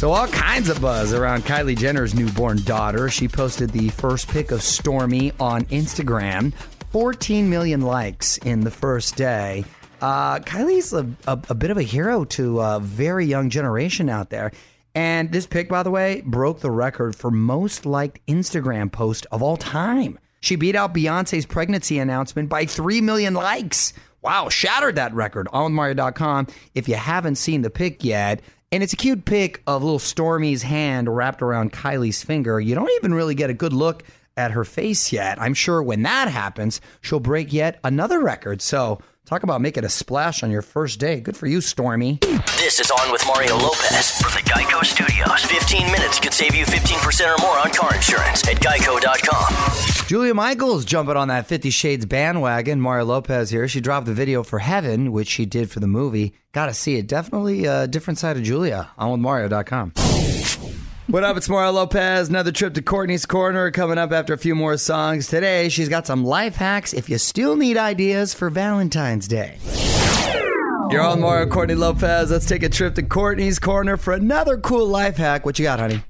So 0.00 0.10
all 0.10 0.26
kinds 0.26 0.68
of 0.68 0.80
buzz 0.80 1.12
around 1.12 1.44
Kylie 1.44 1.78
Jenner's 1.78 2.16
newborn 2.16 2.60
daughter. 2.64 3.08
She 3.08 3.28
posted 3.28 3.70
the 3.70 3.90
first 3.90 4.26
pic 4.26 4.50
of 4.50 4.60
Stormi 4.62 5.32
on 5.38 5.62
Instagram. 5.66 6.52
14 6.90 7.48
million 7.48 7.82
likes 7.82 8.38
in 8.38 8.62
the 8.62 8.70
first 8.72 9.14
day. 9.14 9.64
Uh, 10.00 10.38
Kylie's 10.40 10.92
a, 10.92 11.06
a, 11.26 11.38
a 11.48 11.54
bit 11.54 11.70
of 11.70 11.76
a 11.76 11.82
hero 11.82 12.24
to 12.24 12.60
a 12.60 12.80
very 12.80 13.26
young 13.26 13.50
generation 13.50 14.08
out 14.08 14.30
there. 14.30 14.52
And 14.94 15.30
this 15.30 15.46
pic, 15.46 15.68
by 15.68 15.82
the 15.82 15.90
way, 15.90 16.22
broke 16.24 16.60
the 16.60 16.70
record 16.70 17.14
for 17.14 17.30
most 17.30 17.86
liked 17.86 18.20
Instagram 18.26 18.90
post 18.90 19.26
of 19.30 19.42
all 19.42 19.56
time. 19.56 20.18
She 20.40 20.56
beat 20.56 20.76
out 20.76 20.94
Beyonce's 20.94 21.46
pregnancy 21.46 21.98
announcement 21.98 22.48
by 22.48 22.64
3 22.66 23.00
million 23.00 23.34
likes. 23.34 23.92
Wow, 24.22 24.48
shattered 24.48 24.96
that 24.96 25.14
record. 25.14 25.48
OnMario.com. 25.52 26.48
If 26.74 26.88
you 26.88 26.94
haven't 26.94 27.36
seen 27.36 27.62
the 27.62 27.70
pic 27.70 28.04
yet, 28.04 28.40
and 28.70 28.82
it's 28.82 28.92
a 28.92 28.96
cute 28.96 29.24
pic 29.24 29.62
of 29.66 29.82
little 29.82 29.98
Stormi's 29.98 30.62
hand 30.62 31.14
wrapped 31.14 31.42
around 31.42 31.72
Kylie's 31.72 32.22
finger. 32.22 32.60
You 32.60 32.74
don't 32.74 32.90
even 32.96 33.14
really 33.14 33.34
get 33.34 33.50
a 33.50 33.54
good 33.54 33.72
look 33.72 34.02
at 34.36 34.50
her 34.52 34.64
face 34.64 35.12
yet. 35.12 35.40
I'm 35.40 35.54
sure 35.54 35.82
when 35.82 36.02
that 36.02 36.28
happens, 36.28 36.80
she'll 37.00 37.18
break 37.18 37.52
yet 37.52 37.80
another 37.82 38.20
record. 38.20 38.62
So 38.62 39.00
talk 39.28 39.42
about 39.42 39.60
making 39.60 39.84
a 39.84 39.88
splash 39.88 40.42
on 40.42 40.50
your 40.50 40.62
first 40.62 40.98
day. 40.98 41.20
Good 41.20 41.36
for 41.36 41.46
you, 41.46 41.58
Stormi. 41.58 42.18
This 42.56 42.80
is 42.80 42.90
On 42.90 43.12
with 43.12 43.24
Mario 43.26 43.56
Lopez 43.56 44.10
from 44.22 44.32
the 44.32 44.48
Geico 44.48 44.84
Studios. 44.84 45.44
15 45.44 45.92
minutes 45.92 46.18
could 46.18 46.32
save 46.32 46.54
you 46.54 46.64
15% 46.64 47.36
or 47.36 47.42
more 47.42 47.58
on 47.58 47.70
car 47.70 47.94
insurance 47.94 48.46
at 48.48 48.56
geico.com. 48.56 50.06
Julia 50.06 50.32
Michaels 50.32 50.86
jumping 50.86 51.16
on 51.16 51.28
that 51.28 51.46
Fifty 51.46 51.68
Shades 51.68 52.06
bandwagon. 52.06 52.80
Mario 52.80 53.04
Lopez 53.04 53.50
here. 53.50 53.68
She 53.68 53.82
dropped 53.82 54.06
the 54.06 54.14
video 54.14 54.42
for 54.42 54.58
Heaven, 54.58 55.12
which 55.12 55.28
she 55.28 55.44
did 55.44 55.70
for 55.70 55.80
the 55.80 55.86
movie. 55.86 56.34
Got 56.52 56.66
to 56.66 56.74
see 56.74 56.96
it. 56.96 57.06
Definitely 57.06 57.66
a 57.66 57.86
different 57.86 58.18
side 58.18 58.38
of 58.38 58.42
Julia. 58.42 58.90
On 58.96 59.10
with 59.12 59.20
Mario.com. 59.20 59.92
What 61.10 61.24
up? 61.24 61.38
It's 61.38 61.48
Mario 61.48 61.72
Lopez. 61.72 62.28
Another 62.28 62.52
trip 62.52 62.74
to 62.74 62.82
Courtney's 62.82 63.24
Corner 63.24 63.70
coming 63.70 63.96
up 63.96 64.12
after 64.12 64.34
a 64.34 64.38
few 64.38 64.54
more 64.54 64.76
songs. 64.76 65.26
Today, 65.26 65.70
she's 65.70 65.88
got 65.88 66.06
some 66.06 66.22
life 66.22 66.54
hacks 66.54 66.92
if 66.92 67.08
you 67.08 67.16
still 67.16 67.56
need 67.56 67.78
ideas 67.78 68.34
for 68.34 68.50
Valentine's 68.50 69.26
Day. 69.26 69.56
You're 70.90 71.00
on 71.00 71.20
Mario 71.22 71.46
Courtney 71.46 71.76
Lopez. 71.76 72.30
Let's 72.30 72.44
take 72.44 72.62
a 72.62 72.68
trip 72.68 72.94
to 72.96 73.02
Courtney's 73.02 73.58
Corner 73.58 73.96
for 73.96 74.12
another 74.12 74.58
cool 74.58 74.86
life 74.86 75.16
hack. 75.16 75.46
What 75.46 75.58
you 75.58 75.62
got, 75.62 75.78
honey? 75.80 76.02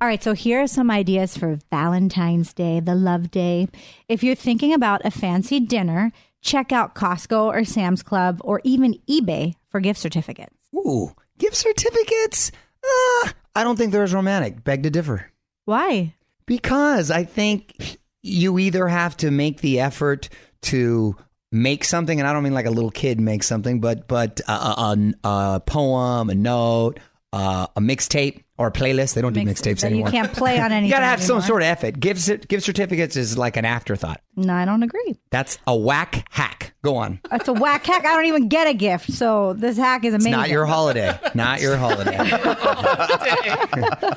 All 0.00 0.06
right, 0.06 0.22
so 0.22 0.34
here 0.34 0.62
are 0.62 0.68
some 0.68 0.88
ideas 0.88 1.36
for 1.36 1.58
Valentine's 1.72 2.52
Day, 2.52 2.78
the 2.78 2.94
love 2.94 3.32
day. 3.32 3.66
If 4.08 4.22
you're 4.22 4.36
thinking 4.36 4.72
about 4.72 5.04
a 5.04 5.10
fancy 5.10 5.58
dinner, 5.58 6.12
check 6.42 6.70
out 6.70 6.94
Costco 6.94 7.46
or 7.46 7.64
Sam's 7.64 8.04
Club 8.04 8.40
or 8.44 8.60
even 8.62 9.00
eBay 9.10 9.54
for 9.68 9.80
gift 9.80 9.98
certificates. 9.98 10.54
Ooh, 10.76 11.10
gift 11.38 11.56
certificates? 11.56 12.52
Uh, 12.84 13.30
I 13.54 13.64
don't 13.64 13.76
think 13.76 13.92
they're 13.92 14.02
as 14.02 14.14
romantic. 14.14 14.64
Beg 14.64 14.82
to 14.82 14.90
differ. 14.90 15.30
Why? 15.64 16.14
Because 16.46 17.10
I 17.10 17.24
think 17.24 17.98
you 18.22 18.58
either 18.58 18.88
have 18.88 19.16
to 19.18 19.30
make 19.30 19.60
the 19.60 19.80
effort 19.80 20.28
to 20.62 21.16
make 21.52 21.84
something, 21.84 22.18
and 22.18 22.28
I 22.28 22.32
don't 22.32 22.42
mean 22.42 22.54
like 22.54 22.66
a 22.66 22.70
little 22.70 22.90
kid 22.90 23.20
makes 23.20 23.46
something, 23.46 23.80
but 23.80 24.08
but 24.08 24.40
a, 24.48 24.52
a, 24.52 25.12
a 25.24 25.62
poem, 25.64 26.30
a 26.30 26.34
note, 26.34 27.00
uh, 27.32 27.66
a 27.76 27.80
mixtape 27.80 28.43
or 28.56 28.68
a 28.68 28.72
playlist. 28.72 29.14
They 29.14 29.20
don't 29.22 29.32
do 29.32 29.40
mixtapes 29.40 29.80
so 29.80 29.88
you 29.88 30.04
can't 30.04 30.32
play 30.32 30.58
on 30.60 30.70
anything. 30.72 30.84
you 30.88 30.90
gotta 30.92 31.06
have 31.06 31.22
some 31.22 31.40
sort 31.40 31.62
of 31.62 31.66
effort. 31.66 31.98
Gift, 31.98 32.48
gift 32.48 32.64
certificates 32.64 33.16
is 33.16 33.36
like 33.36 33.56
an 33.56 33.64
afterthought. 33.64 34.20
No, 34.36 34.52
I 34.52 34.64
don't 34.64 34.82
agree. 34.82 35.16
That's 35.30 35.58
a 35.66 35.76
whack 35.76 36.26
hack. 36.30 36.72
Go 36.82 36.96
on. 36.96 37.20
That's 37.30 37.48
a 37.48 37.52
whack 37.52 37.86
hack. 37.86 38.04
I 38.04 38.14
don't 38.14 38.26
even 38.26 38.48
get 38.48 38.66
a 38.66 38.74
gift, 38.74 39.10
so 39.12 39.54
this 39.54 39.76
hack 39.78 40.04
is 40.04 40.12
It's 40.12 40.22
amazing. 40.24 40.38
not 40.40 40.48
your 40.50 40.66
holiday. 40.66 41.18
Not 41.34 41.60
your 41.60 41.76
holiday. 41.76 42.16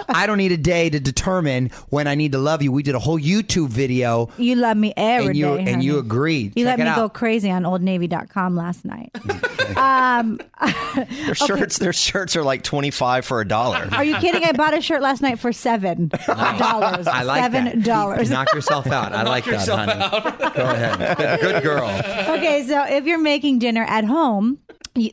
I 0.09 0.25
don't 0.27 0.37
need 0.37 0.51
a 0.51 0.57
day 0.57 0.89
to 0.89 0.99
determine 0.99 1.69
when 1.89 2.07
I 2.07 2.15
need 2.15 2.33
to 2.33 2.37
love 2.39 2.61
you. 2.61 2.71
We 2.71 2.83
did 2.83 2.95
a 2.95 2.99
whole 2.99 3.19
YouTube 3.19 3.69
video 3.69 4.29
You 4.37 4.55
love 4.55 4.75
me 4.77 4.93
every 4.97 5.27
and 5.27 5.35
you 5.37 5.57
day, 5.57 5.71
and 5.71 5.83
you 5.83 5.99
agreed. 5.99 6.53
You 6.55 6.65
Check 6.65 6.79
let 6.79 6.89
me 6.89 6.95
go 6.95 7.09
crazy 7.09 7.49
on 7.51 7.63
OldNavy.com 7.63 8.55
last 8.55 8.83
night. 8.85 9.11
um, 9.77 10.39
Their 11.25 11.35
shirts, 11.35 11.77
their 11.77 11.93
shirts 11.93 12.35
are 12.35 12.43
like 12.43 12.63
twenty 12.63 12.91
five 12.91 13.25
for 13.25 13.39
a 13.41 13.47
dollar. 13.47 13.87
are 13.91 14.03
you 14.03 14.15
kidding? 14.15 14.26
I 14.35 14.51
bought 14.53 14.73
a 14.73 14.81
shirt 14.81 15.01
last 15.01 15.21
night 15.21 15.39
for 15.39 15.51
seven 15.53 16.07
dollars. 16.27 17.07
I 17.07 17.23
like 17.23 17.41
seven 17.43 17.81
dollars. 17.81 18.29
Knock 18.29 18.53
yourself 18.53 18.87
out. 18.87 19.13
I 19.13 19.23
like 19.29 19.45
that, 19.45 19.67
honey. 19.67 20.53
Go 20.55 20.63
ahead. 20.63 21.17
Good, 21.17 21.39
good 21.41 21.63
girl. 21.63 21.89
okay, 22.37 22.63
so 22.67 22.83
if 22.85 23.05
you're 23.05 23.17
making 23.19 23.59
dinner 23.59 23.83
at 23.83 24.03
home, 24.05 24.59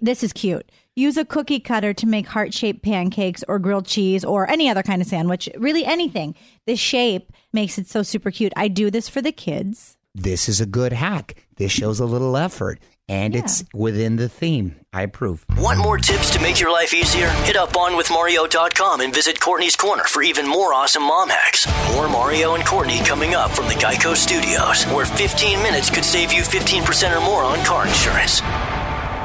this 0.01 0.23
is 0.23 0.33
cute. 0.33 0.71
Use 0.97 1.17
a 1.17 1.25
cookie 1.25 1.59
cutter 1.59 1.93
to 1.93 2.07
make 2.07 2.27
heart 2.27 2.55
shaped 2.55 2.83
pancakes 2.83 3.43
or 3.49 3.59
grilled 3.59 3.87
cheese 3.87 4.25
or 4.25 4.49
any 4.49 4.69
other 4.69 4.83
kind 4.83 5.03
of 5.03 5.09
sandwich. 5.09 5.49
Really, 5.57 5.85
anything. 5.85 6.37
The 6.67 6.77
shape 6.77 7.33
makes 7.53 7.79
it 7.79 7.89
so 7.89 8.03
super 8.05 8.31
cute. 8.31 8.53
I 8.57 8.69
do 8.69 8.91
this 8.91 9.09
for 9.09 9.21
the 9.21 9.33
kids. 9.33 9.97
This 10.15 10.49
is 10.49 10.61
a 10.61 10.67
good 10.67 10.93
hack. 10.93 11.35
This 11.57 11.73
shows 11.73 11.99
a 11.99 12.07
little 12.07 12.37
effort, 12.37 12.79
and 13.09 13.35
it's 13.35 13.65
within 13.75 14.17
the 14.17 14.29
theme. 14.29 14.77
I 14.93 15.03
approve. 15.03 15.45
Want 15.59 15.79
more 15.81 15.99
tips 15.99 16.31
to 16.33 16.41
make 16.41 16.61
your 16.61 16.73
life 16.73 16.95
easier? 16.95 17.29
Hit 17.45 17.57
up 17.57 17.73
onwithmario.com 17.73 19.01
and 19.01 19.13
visit 19.13 19.41
Courtney's 19.41 19.77
Corner 19.77 20.05
for 20.05 20.23
even 20.23 20.47
more 20.47 20.73
awesome 20.73 21.03
mom 21.03 21.29
hacks. 21.29 21.67
More 21.93 22.09
Mario 22.09 22.55
and 22.55 22.65
Courtney 22.65 23.01
coming 23.05 23.35
up 23.35 23.51
from 23.51 23.67
the 23.69 23.75
Geico 23.75 24.17
Studios, 24.17 24.85
where 24.95 25.07
15 25.07 25.63
minutes 25.63 25.91
could 25.91 26.05
save 26.05 26.33
you 26.33 26.43
15% 26.43 27.17
or 27.17 27.21
more 27.21 27.43
on 27.45 27.59
car 27.65 27.87
insurance. 27.87 28.41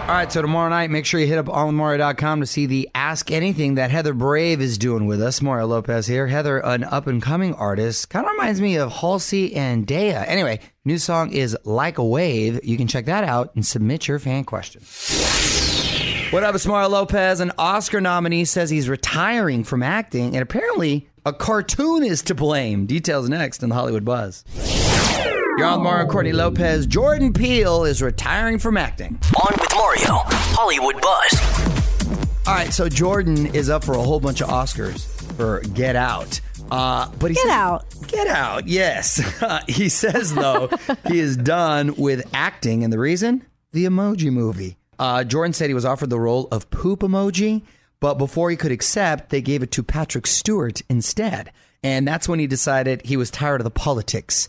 All 0.09 0.15
right, 0.15 0.31
so 0.31 0.41
tomorrow 0.41 0.69
night, 0.69 0.89
make 0.89 1.05
sure 1.05 1.19
you 1.19 1.27
hit 1.27 1.37
up 1.37 1.45
onwithmario.com 1.45 2.39
to 2.39 2.47
see 2.47 2.65
the 2.65 2.89
Ask 2.95 3.29
Anything 3.29 3.75
that 3.75 3.91
Heather 3.91 4.15
Brave 4.15 4.59
is 4.59 4.79
doing 4.79 5.05
with 5.05 5.21
us. 5.21 5.39
Mario 5.39 5.67
Lopez 5.67 6.07
here. 6.07 6.25
Heather, 6.25 6.57
an 6.57 6.83
up 6.83 7.05
and 7.05 7.21
coming 7.21 7.53
artist, 7.53 8.09
kind 8.09 8.25
of 8.25 8.31
reminds 8.31 8.59
me 8.59 8.75
of 8.77 8.91
Halsey 8.91 9.55
and 9.55 9.85
Dea. 9.85 10.13
Anyway, 10.13 10.61
new 10.83 10.97
song 10.97 11.31
is 11.31 11.55
Like 11.63 11.99
a 11.99 12.03
Wave. 12.03 12.59
You 12.63 12.75
can 12.75 12.87
check 12.87 13.05
that 13.05 13.23
out 13.23 13.53
and 13.53 13.63
submit 13.63 14.07
your 14.07 14.17
fan 14.17 14.45
question. 14.45 14.81
What 16.31 16.43
up, 16.43 16.55
it's 16.55 16.65
Mario 16.65 16.89
Lopez? 16.89 17.39
An 17.39 17.51
Oscar 17.59 18.01
nominee 18.01 18.45
says 18.45 18.71
he's 18.71 18.89
retiring 18.89 19.63
from 19.63 19.83
acting, 19.83 20.35
and 20.35 20.41
apparently 20.41 21.07
a 21.23 21.33
cartoon 21.33 22.01
is 22.03 22.23
to 22.23 22.33
blame. 22.33 22.87
Details 22.87 23.29
next 23.29 23.61
in 23.61 23.69
the 23.69 23.75
Hollywood 23.75 24.05
Buzz. 24.05 24.43
You're 25.59 25.67
on 25.67 25.83
Mario 25.83 26.07
Courtney 26.07 26.31
Lopez. 26.31 26.85
Jordan 26.87 27.33
Peele 27.33 27.83
is 27.83 28.01
retiring 28.01 28.59
from 28.59 28.77
acting. 28.77 29.19
On 29.35 29.53
with 29.59 29.69
Mario, 29.75 30.21
Hollywood 30.55 31.01
Buzz. 31.01 32.47
All 32.47 32.53
right, 32.53 32.71
so 32.73 32.87
Jordan 32.87 33.53
is 33.53 33.69
up 33.69 33.83
for 33.83 33.91
a 33.95 34.01
whole 34.01 34.21
bunch 34.21 34.39
of 34.39 34.47
Oscars 34.47 35.05
for 35.35 35.59
Get 35.73 35.97
Out. 35.97 36.39
Uh, 36.71 37.11
but 37.19 37.31
he 37.31 37.35
Get 37.35 37.41
says- 37.41 37.51
out. 37.51 37.85
Get 38.07 38.27
Out, 38.27 38.69
yes. 38.69 39.21
he 39.67 39.89
says, 39.89 40.33
though, 40.33 40.69
he 41.09 41.19
is 41.19 41.35
done 41.35 41.93
with 41.97 42.25
acting, 42.33 42.85
and 42.85 42.93
the 42.93 42.97
reason? 42.99 43.45
The 43.73 43.83
emoji 43.83 44.31
movie. 44.31 44.77
Uh, 44.97 45.25
Jordan 45.25 45.51
said 45.51 45.69
he 45.69 45.73
was 45.73 45.83
offered 45.83 46.09
the 46.09 46.21
role 46.21 46.47
of 46.53 46.69
poop 46.69 47.01
emoji, 47.01 47.63
but 47.99 48.13
before 48.13 48.49
he 48.49 48.55
could 48.55 48.71
accept, 48.71 49.29
they 49.29 49.41
gave 49.41 49.61
it 49.61 49.71
to 49.71 49.83
Patrick 49.83 50.25
Stewart 50.25 50.81
instead. 50.89 51.51
And 51.83 52.07
that's 52.07 52.29
when 52.29 52.39
he 52.39 52.47
decided 52.47 53.01
he 53.05 53.17
was 53.17 53.29
tired 53.29 53.59
of 53.59 53.65
the 53.65 53.71
politics 53.71 54.47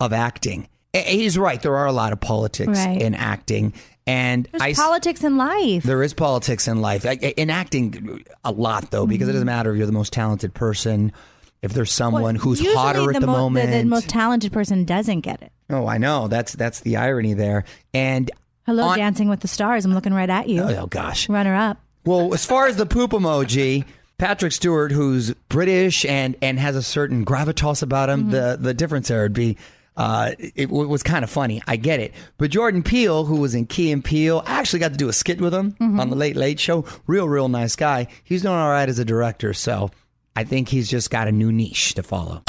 of 0.00 0.12
acting. 0.12 0.68
He's 0.92 1.36
right, 1.36 1.60
there 1.60 1.76
are 1.76 1.86
a 1.86 1.92
lot 1.92 2.12
of 2.12 2.20
politics 2.20 2.78
Right. 2.78 3.00
in 3.00 3.14
acting. 3.14 3.74
And 4.06 4.48
There's 4.52 4.62
I 4.62 4.72
politics 4.72 5.24
in 5.24 5.36
life. 5.36 5.82
there 5.82 6.02
is 6.02 6.14
politics 6.14 6.68
in 6.68 6.80
life. 6.80 7.04
In 7.04 7.50
acting, 7.50 8.24
a 8.44 8.52
lot 8.52 8.90
though, 8.92 9.04
because 9.06 9.26
it 9.26 9.32
mm-hmm. 9.32 9.36
doesn't 9.36 9.46
matter 9.46 9.72
if 9.72 9.78
you're 9.78 9.86
the 9.86 9.92
most 9.92 10.12
talented 10.12 10.54
person, 10.54 11.12
if 11.60 11.72
there's 11.72 11.90
someone 11.92 12.36
who's 12.36 12.60
Usually 12.60 12.76
hotter 12.76 13.10
at 13.12 13.20
the, 13.20 13.26
mo- 13.26 13.32
moment. 13.32 13.72
The, 13.72 13.78
the 13.78 13.84
most 13.84 14.08
talented 14.08 14.52
person 14.52 14.84
doesn't 14.84 15.20
get 15.20 15.42
it. 15.42 15.50
oh, 15.70 15.86
I 15.88 15.98
know. 15.98 16.28
That's 16.28 16.52
that's 16.52 16.80
the 16.80 16.96
irony 16.96 17.34
there. 17.34 17.64
And 17.92 18.30
Hello, 18.64 18.84
on- 18.84 18.98
Dancing 18.98 19.28
with 19.28 19.40
the 19.40 19.48
Stars. 19.48 19.84
I'm 19.84 19.92
looking 19.92 20.14
right 20.14 20.30
at 20.30 20.48
you. 20.48 20.62
oh, 20.62 20.76
oh 20.82 20.86
gosh. 20.86 21.28
Runner 21.28 21.54
up. 21.54 21.78
Well, 22.04 22.32
as 22.32 22.44
far 22.46 22.68
as 22.68 22.76
the 22.76 22.86
poop 22.86 23.10
emoji, 23.10 23.84
Patrick 24.18 24.52
Stewart, 24.52 24.92
who's 24.92 25.34
British 25.48 26.04
and 26.04 26.36
and 26.40 26.60
has 26.60 26.76
a 26.76 26.82
certain 26.82 27.24
gravitas 27.24 27.82
about 27.82 28.08
him, 28.08 28.22
mm-hmm. 28.22 28.30
the 28.30 28.56
the 28.60 28.74
difference 28.74 29.08
there 29.08 29.22
would 29.22 29.32
be. 29.32 29.56
Uh, 29.96 30.32
it 30.38 30.66
w- 30.66 30.88
was 30.88 31.02
kind 31.02 31.24
of 31.24 31.30
funny. 31.30 31.62
I 31.66 31.76
get 31.76 32.00
it. 32.00 32.12
But 32.38 32.50
Jordan 32.50 32.82
Peele, 32.82 33.24
who 33.24 33.36
was 33.36 33.54
in 33.54 33.66
Key 33.66 33.90
and 33.92 34.04
Peele, 34.04 34.42
I 34.46 34.58
actually 34.60 34.80
got 34.80 34.92
to 34.92 34.98
do 34.98 35.08
a 35.08 35.12
skit 35.12 35.40
with 35.40 35.54
him 35.54 35.74
on 35.80 36.10
the 36.10 36.16
Late 36.16 36.36
Late 36.36 36.60
Show. 36.60 36.84
Real, 37.06 37.28
real 37.28 37.48
nice 37.48 37.76
guy. 37.76 38.08
He's 38.24 38.42
doing 38.42 38.54
all 38.54 38.70
right 38.70 38.88
as 38.88 38.98
a 38.98 39.04
director. 39.04 39.54
So 39.54 39.90
I 40.34 40.44
think 40.44 40.68
he's 40.68 40.88
just 40.90 41.10
got 41.10 41.28
a 41.28 41.32
new 41.32 41.50
niche 41.50 41.94
to 41.94 42.02
follow. 42.02 42.42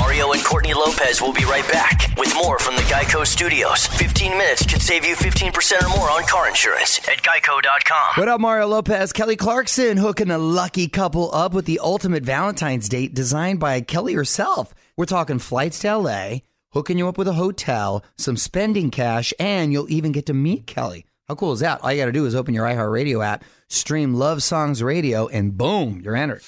Mario 0.00 0.32
and 0.32 0.44
Courtney 0.44 0.74
Lopez 0.74 1.20
will 1.22 1.32
be 1.32 1.44
right 1.44 1.66
back 1.72 2.08
with 2.18 2.34
more 2.34 2.58
from 2.58 2.74
the 2.76 2.82
Geico 2.82 3.26
Studios. 3.26 3.86
15 3.86 4.32
minutes 4.32 4.66
could 4.66 4.82
save 4.82 5.04
you 5.06 5.14
15% 5.16 5.82
or 5.82 5.88
more 5.96 6.10
on 6.10 6.24
car 6.24 6.48
insurance 6.48 6.98
at 7.08 7.22
geico.com. 7.22 8.14
What 8.16 8.28
up, 8.28 8.40
Mario 8.40 8.66
Lopez? 8.66 9.12
Kelly 9.12 9.36
Clarkson 9.36 9.96
hooking 9.96 10.30
a 10.30 10.38
lucky 10.38 10.88
couple 10.88 11.34
up 11.34 11.52
with 11.54 11.64
the 11.66 11.80
ultimate 11.82 12.22
Valentine's 12.22 12.88
date 12.88 13.14
designed 13.14 13.60
by 13.60 13.80
Kelly 13.80 14.14
herself. 14.14 14.74
We're 14.96 15.06
talking 15.06 15.38
flights 15.38 15.78
to 15.80 15.96
LA, 15.96 16.38
hooking 16.74 16.98
you 16.98 17.08
up 17.08 17.16
with 17.16 17.28
a 17.28 17.32
hotel, 17.32 18.04
some 18.18 18.36
spending 18.36 18.90
cash, 18.90 19.32
and 19.38 19.72
you'll 19.72 19.90
even 19.90 20.12
get 20.12 20.26
to 20.26 20.34
meet 20.34 20.66
Kelly. 20.66 21.06
How 21.28 21.36
cool 21.36 21.52
is 21.52 21.60
that? 21.60 21.80
All 21.82 21.92
you 21.92 22.02
got 22.02 22.06
to 22.06 22.12
do 22.12 22.26
is 22.26 22.34
open 22.34 22.52
your 22.52 22.66
iHeartRadio 22.66 23.24
app, 23.24 23.44
stream 23.68 24.14
Love 24.14 24.42
Songs 24.42 24.82
Radio, 24.82 25.28
and 25.28 25.56
boom, 25.56 26.02
you're 26.04 26.16
entered. 26.16 26.42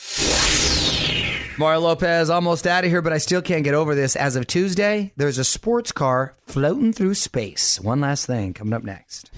Mario 1.59 1.81
Lopez 1.81 2.29
almost 2.29 2.67
out 2.67 2.85
of 2.85 2.91
here, 2.91 3.01
but 3.01 3.15
I 3.15 3.19
still 3.19 3.41
can't 3.41 3.65
get 3.65 3.73
over 3.73 3.95
this. 3.95 4.17
As 4.17 4.37
of 4.37 4.47
Tuesday, 4.47 5.13
there's 5.17 5.39
a 5.39 5.45
sports 5.45 5.93
car 5.93 6.35
floating 6.43 6.93
through 6.93 7.15
space. 7.15 7.81
One 7.81 8.01
last 8.01 8.27
thing 8.27 8.53
coming 8.53 8.75
up 8.75 8.83
next. 8.83 9.31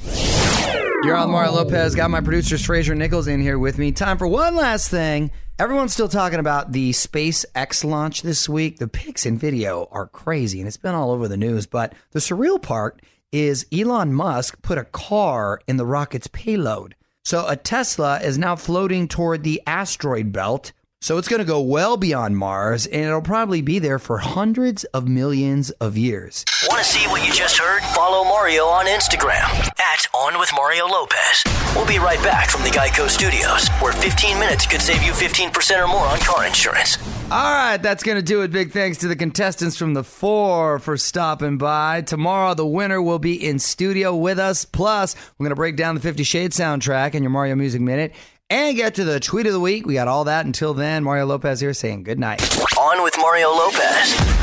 You're 1.05 1.17
on 1.17 1.31
Mario 1.31 1.53
Lopez. 1.53 1.95
Got 1.95 2.11
my 2.11 2.21
producers 2.21 2.65
Fraser 2.65 2.95
Nichols 2.95 3.29
in 3.29 3.41
here 3.41 3.59
with 3.59 3.79
me. 3.79 3.93
Time 3.93 4.19
for 4.19 4.27
one 4.27 4.57
last 4.57 4.91
thing. 4.91 5.31
Everyone's 5.57 5.93
still 5.93 6.09
talking 6.09 6.41
about 6.41 6.73
the 6.73 6.91
SpaceX 6.91 7.85
launch 7.85 8.23
this 8.23 8.49
week. 8.49 8.79
The 8.79 8.89
pics 8.89 9.25
and 9.25 9.39
video 9.39 9.87
are 9.93 10.09
crazy, 10.09 10.59
and 10.59 10.67
it's 10.67 10.77
been 10.77 10.97
all 10.97 11.13
over 11.13 11.29
the 11.29 11.37
news. 11.37 11.67
But 11.67 11.93
the 12.11 12.19
surreal 12.19 12.61
part 12.61 13.01
is 13.31 13.65
Elon 13.73 14.13
Musk 14.13 14.61
put 14.61 14.77
a 14.77 14.85
car 14.85 15.61
in 15.69 15.77
the 15.77 15.87
rocket's 15.87 16.27
payload. 16.27 16.97
So 17.25 17.47
a 17.47 17.55
Tesla 17.55 18.21
is 18.21 18.37
now 18.37 18.57
floating 18.57 19.07
toward 19.07 19.45
the 19.45 19.63
asteroid 19.69 20.33
belt. 20.33 20.73
So 21.01 21.17
it's 21.17 21.29
going 21.29 21.39
to 21.39 21.45
go 21.45 21.61
well 21.61 21.97
beyond 21.97 22.37
Mars, 22.37 22.85
and 22.85 23.05
it'll 23.05 23.23
probably 23.23 23.63
be 23.63 23.79
there 23.79 24.01
for 24.01 24.19
hundreds 24.19 24.83
of 24.87 25.07
millions 25.07 25.71
of 25.71 25.97
years. 25.97 26.45
Want 26.69 26.83
to 26.83 26.85
see 26.85 27.07
what 27.07 27.25
you 27.25 27.33
just 27.33 27.57
heard? 27.57 27.83
Follow 27.95 28.25
Mario 28.25 28.65
on 28.65 28.87
Instagram 28.87 29.45
at 29.79 30.07
On 30.13 30.41
with 30.41 30.51
Mario 30.57 30.87
Lopez. 30.87 31.45
We'll 31.77 31.87
be 31.87 32.01
right 32.01 32.21
back 32.25 32.51
from 32.51 32.65
the 32.65 32.71
Geico 32.71 33.09
Studios, 33.09 33.69
where 33.81 33.93
15 33.93 34.41
minutes 34.41 34.67
could 34.67 34.83
save 34.83 35.05
you 35.05 35.13
15% 35.13 35.85
or 35.85 35.87
more 35.87 36.05
on 36.05 36.19
car 36.19 36.45
insurance. 36.45 36.99
All 37.31 37.53
right, 37.53 37.77
that's 37.77 38.03
going 38.03 38.17
to 38.17 38.23
do 38.23 38.43
it. 38.43 38.51
Big 38.51 38.73
thanks 38.73 38.99
to 38.99 39.09
the 39.09 39.15
contestants 39.15 39.77
from 39.77 39.95
the 39.95 40.03
four 40.03 40.81
for 40.81 40.97
stopping 40.97 41.59
by. 41.59 42.03
Tomorrow, 42.03 42.55
the 42.55 42.67
winner 42.67 43.01
will 43.01 43.21
be 43.21 43.47
in 43.47 43.61
studio 43.61 44.17
with 44.17 44.41
us. 44.41 44.65
Plus, 44.65 45.15
we're 45.39 45.45
going 45.45 45.51
to 45.51 45.57
break 45.57 45.77
down 45.77 45.95
the 45.95 46.01
Fifty 46.01 46.25
Shades 46.25 46.59
soundtrack 46.59 47.15
and 47.15 47.23
your 47.23 47.31
Mario 47.31 47.55
Music 47.55 47.81
Minute 47.81 48.15
and 48.51 48.77
get 48.77 48.95
to 48.95 49.05
the 49.05 49.21
tweet 49.21 49.47
of 49.47 49.53
the 49.53 49.61
week. 49.61 49.87
We 49.87 49.95
got 49.95 50.09
all 50.09 50.25
that 50.25 50.47
until 50.47 50.75
then. 50.75 51.05
Mario 51.05 51.27
Lopez 51.27 51.61
here 51.61 51.75
saying 51.75 52.05
good 52.05 52.19
night. 52.19 52.41
On 52.79 53.03
with 53.03 53.15
Mario 53.19 53.51
Lopez. 53.51 54.39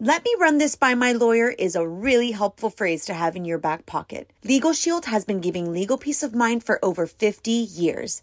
Let 0.00 0.24
me 0.24 0.34
run 0.38 0.58
this 0.58 0.76
by 0.76 0.94
my 0.94 1.12
lawyer 1.12 1.48
is 1.48 1.76
a 1.76 1.88
really 1.88 2.32
helpful 2.32 2.68
phrase 2.68 3.06
to 3.06 3.14
have 3.14 3.36
in 3.36 3.44
your 3.44 3.58
back 3.58 3.86
pocket. 3.86 4.30
Legal 4.42 4.72
Shield 4.72 5.06
has 5.06 5.24
been 5.24 5.40
giving 5.40 5.72
legal 5.72 5.96
peace 5.96 6.22
of 6.22 6.34
mind 6.34 6.64
for 6.64 6.84
over 6.84 7.06
50 7.06 7.50
years. 7.50 8.22